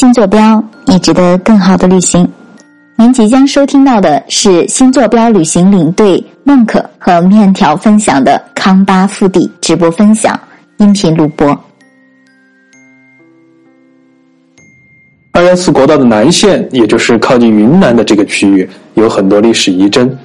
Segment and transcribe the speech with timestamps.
[0.00, 2.26] 新坐标，你值得更好的旅行。
[2.96, 10.40] 您即将收听到的是新坐标旅行领队孟可和面条分享的康巴腹地直播分享
[10.78, 11.48] 音频录播。
[15.32, 20.18] 二幺四国道的南线，也就是靠近云南的这个区域，有很多历史遗珍，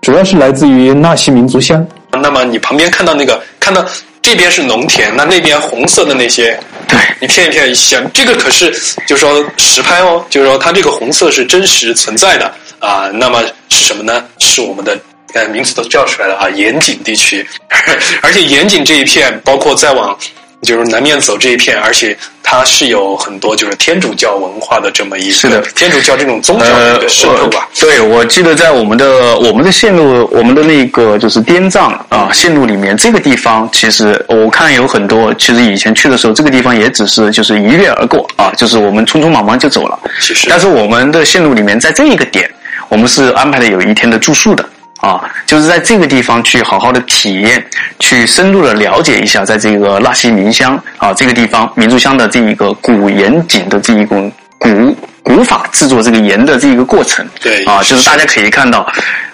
[0.00, 1.84] 主要是来自于纳西民族乡。
[2.12, 3.86] 那么你旁边看到那个，看到
[4.20, 6.58] 这边是农田，那那边红色的那些，
[6.88, 8.70] 对你片一片一想，这个可是
[9.06, 13.08] 就是说实拍哦，就是说它这个红色是真实存在的啊。
[13.14, 14.24] 那么是什么呢？
[14.38, 14.98] 是我们的
[15.34, 17.46] 呃名字都叫出来了啊，盐井地区，
[18.20, 20.18] 而且盐井这一片，包括再往
[20.62, 27.68] 就是南面走这一片，而且它是有很多就是天主教文化的这么一个是的天主教这种宗教的渗透吧。
[27.80, 39.98] 对，我记得在我们的我们的线路，我们的那个就是滇藏啊线路里面，这个地方其实我看有很多，其实以前去的时候，这个地方也只是就是一掠而过啊，就是我们匆匆忙忙就走了。
[40.20, 42.48] 其实但是我们的线路里面，在这一个点，
[42.88, 44.64] 我们是安排了有一天的住宿的
[45.02, 47.62] 啊，就是在这个地方去好好的体验，
[47.98, 57.26] 去深入的了解一下，在这个纳西民乡啊这个地方民族乡的这一个古盐井的这一种古古法制作这个盐的这一个过程。
[57.40, 58.86] 对啊，就是大家可以看到。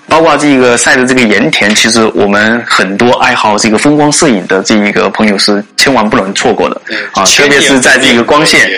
[0.08, 6.80] 包括这个晒的这个盐田，其实我们很多爱好这个风光摄影的这一个朋友是千万不能错过的
[7.12, 7.24] 啊！
[7.24, 8.68] 特别是在这个光线。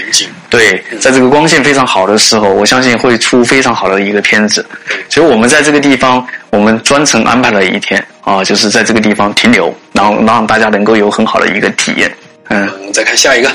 [0.51, 4.67] 对，在这个光线非常好的时候，我相信会出非常好的一个片子。
[5.09, 12.13] 所以我们在这个地方，我们专程安排了一天啊，就是在这个地方停留，然后让大家能够有很好的一个体验。
[12.49, 13.49] 嗯，我们再看下一个，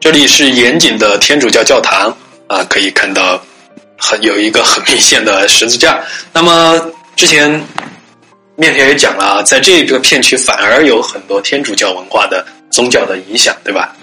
[0.00, 2.12] 这里是严谨的天主教教堂
[2.48, 3.40] 啊，可以看到
[3.96, 6.00] 很有一个很明显的十字架。
[6.32, 6.74] 那么
[7.16, 7.48] 之前
[8.56, 13.94] 面条也讲了，在这个片区反而有很多天主教文化的宗教的影响，对吧？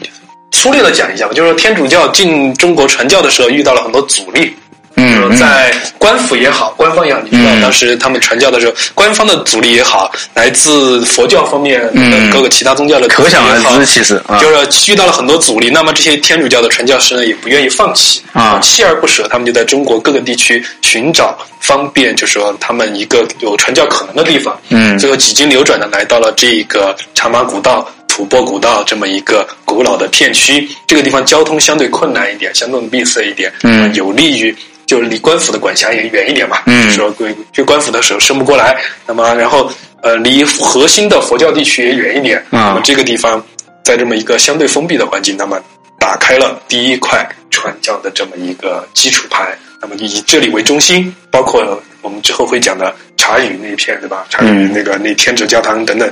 [0.51, 4.53] 粗略的讲一下吧，就是说天主教进中国传教的时候遇到了很多阻力。
[4.99, 15.69] 嗯，在官府也好，官方也好，你知道嗯当时他们传教的时候，官方的阻力也好，来自佛教方面的嗯各个其他宗教的可想而知，其实啊，就是遇到了很多阻力。
[15.69, 19.27] 那么这些天主教的传教士呢，也不愿意放弃啊锲而不舍。
[19.29, 24.59] 他们就在中国各个地区寻找方便，就是说他们一个有传教可能的地方。
[24.69, 30.67] 嗯最后几经流转的来到了这个茶马古道、吐蕃古道这么一个古老的片区。
[30.87, 34.55] 这个地方交通相对困难一点，相对闭塞一点，嗯有利于。
[34.89, 43.39] 就是离官府的管辖也远一点嘛，嗯就是说归去官府的时候伸不过来，那么然后呃离核心的佛教地区也远一点，啊那么这个地方
[43.83, 45.61] 在这么一个相对封闭的环境，那么
[45.99, 49.47] 打开了第一块传教的这么一个基础盘。
[49.79, 54.25] 那么以这里为中心，包括我们之后会讲的茶语那一片，对吧？
[54.27, 56.11] 茶语嗯那个那天主教堂等等，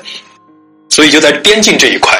[0.87, 2.17] 所以就在边境这一块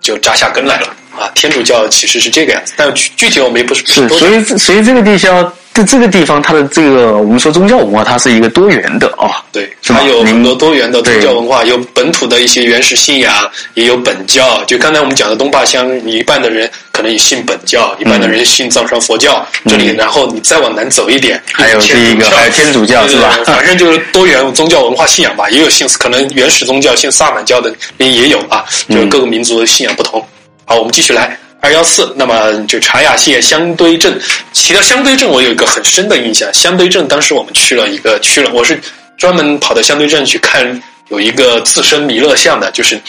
[0.00, 1.32] 就扎下根来了啊。
[1.34, 9.42] 天主教其实是这个样子，但具具体我们也不是是，所以所以这个地方，这这个地方它的这个我们说宗教文化，它是一个多元的啊。
[9.50, 13.34] 对，它有很多多元的宗教文化，有本土的一些原始信仰，
[13.74, 14.62] 也有本教。
[14.64, 19.44] 就刚才我们讲的东坝乡，你一半的人可能也信本教，一半的人信藏传佛教。
[19.66, 30.24] 这里，然后你再往南走一点，嗯还有天主教这个还有天主教是吧反正就是多元宗教文化信仰吧，也有信可能原始宗教信萨满教的也有啊，嗯就是各个民族的信仰不同。
[30.66, 31.36] 好，我们继续来。
[31.64, 34.20] 二幺四，那么就茶雅县香堆镇。
[34.52, 36.52] 提到香堆镇，我有一个很深的印象。
[36.52, 38.78] 香堆镇当时我们去了一个去了，我是
[39.16, 43.00] 专门跑到相对镇去看有一个自身弥勒像的，就是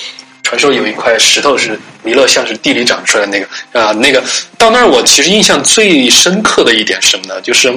[0.41, 3.45] 传说有一块石头是弥勒像，是地里长出来的那个
[3.77, 4.23] 啊，那个
[4.57, 7.41] 到那儿我其实印象最深刻的一点是什么呢？
[7.41, 7.69] 就是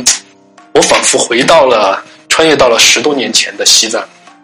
[0.74, 4.00] 我仿佛回到了穿越到了十多年前的西藏。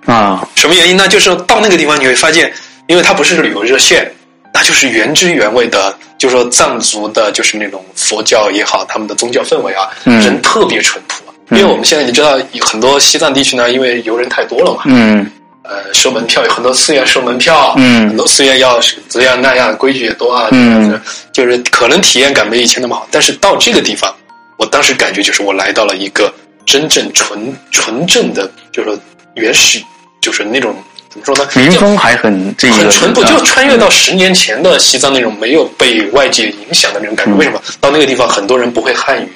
[0.06, 1.06] 啊，什么原因呢？
[1.06, 2.52] 就是到那个地方你会发现，
[2.88, 4.12] 因为它不是旅游热线，
[4.54, 11.24] 那就是原汁原味的，就是说藏族的，就是那种佛教也好，他们的宗教氛围啊，嗯人特别淳朴。
[11.50, 15.30] 因为我们现在你知道，很多西藏地区呢，因为游人太多了嘛，嗯
[15.62, 20.98] 呃，收门票有很多寺院收门票，嗯很多寺院要这样那样，规矩也多啊，嗯
[21.32, 23.06] 就是可能体验感没以前那么好。
[23.10, 24.14] 但是到这个地方，
[24.56, 26.32] 我当时感觉就是我来到了一个
[26.64, 28.98] 真正纯纯正的，就是说
[29.34, 29.82] 原始，
[30.20, 30.74] 就是那种
[31.14, 31.48] 怎么说呢？
[31.54, 37.32] 民风还很这个很淳朴，啊就穿越到十年前的西藏那种没有被外界影响的那种感觉。
[37.34, 39.28] 为什么到那个地方很多人不会汉语，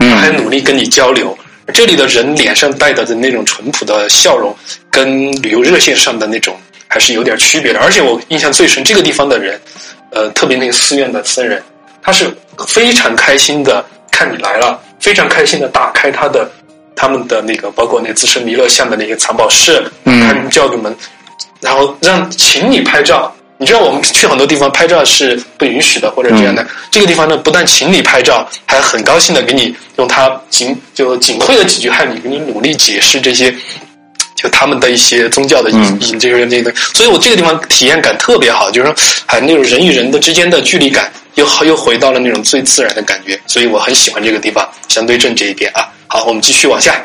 [0.00, 1.36] 他还嗯努力跟你交流？
[1.72, 4.54] 这里的人脸上带的那种淳朴的笑容，
[4.90, 6.56] 跟旅游热线上的那种
[6.88, 7.78] 还是有点区别的。
[7.78, 9.58] 而且我印象最深，这个地方的人，
[10.10, 11.62] 呃，特别那个寺院的僧人，
[12.02, 12.28] 他是
[12.66, 16.50] 非常开心的看你来了，非常开心的打开他的
[16.96, 20.21] 他们的那个包括那自身弥勒像的那些藏宝室，嗯看
[20.52, 20.94] 教主们，
[21.60, 23.34] 然后让请你拍照。
[23.58, 26.66] 你知道我们去很多地方拍照是不允许的，或者这样的。
[26.90, 33.54] 这个地方呢，不但请你拍照，还很高兴的给你用他仅就仅会的几句汉语给你努力解释这些，
[34.34, 36.74] 就他们的一些宗教的意意这个这个。
[36.92, 38.96] 所以我这个地方体验感特别好，就是说，
[39.26, 45.86] 还那种人与人的之间的距离感又又回到了那种最自然的感觉，所以我很喜欢这个地方相对正这一点啊。
[46.08, 47.00] 好，我们继续往下。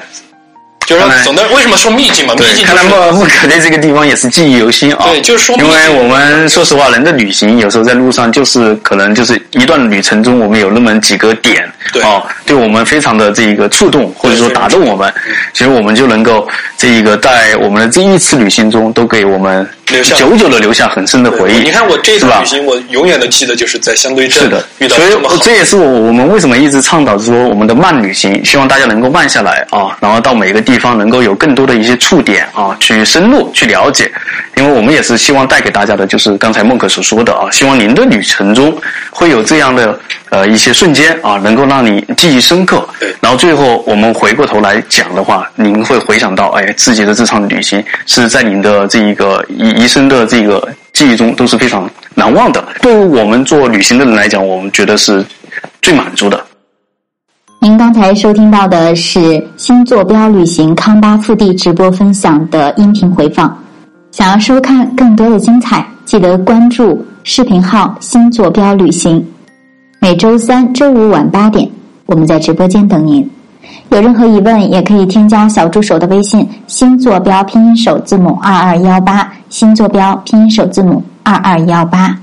[0.88, 2.34] 就是总的为什么说秘境嘛？
[2.34, 5.04] 秘境看来莫莫可对这个地方也是记忆犹新啊。
[5.10, 15.14] 对，就是说，因为我们说实话，人的旅行有时候在路上就是可能就是一段旅程中，我们有那么几个点，对啊，对我们非常的这个触动或者说打动我们，
[15.52, 16.48] 其实我们就能够
[16.78, 19.68] 这一个在我们的这一次旅行中都给我们。
[20.16, 21.60] 久久的留下很深的回忆。
[21.60, 24.46] 你看我这次旅行，我永远都记得就是在相对镇
[24.80, 34.12] 遇到这么所以这也是我我们为什么一直倡导说我们的慢旅行，希望大家能够慢下来啊，然后到每个地方能够有更多的一些触点啊，去深入去了解。
[34.56, 38.76] 因为我们也是希望带给大家的就是刚才孟可所说的啊，希望您的旅程中
[39.12, 39.98] 会有这样的
[40.30, 42.88] 呃一些瞬间啊，能够让你记忆深刻。
[43.00, 43.14] 对。
[43.22, 52.64] 然后最后我们回过头来讲的话，您会回想到，哎，自己的这场旅行是在您的这一个一一生的这个记忆中都是非常难忘的。
[52.82, 55.26] 对于我们做旅行的人来讲，我们觉得是
[55.82, 56.44] 最满足的。
[57.60, 63.58] 您刚才收听到的是新坐标旅行康巴腹地直播分享的音频回放。
[64.12, 69.24] 想要收看更多的精彩，记得关注视频号“新坐标旅行”。
[70.08, 71.70] 每周三、周五晚八点，
[72.06, 73.30] 我们在直播间等您。
[73.90, 82.18] 有任何疑问，也可以添加小助手的微信“新坐标拼音首字母二二幺八”，新坐标拼音首字母二二幺八。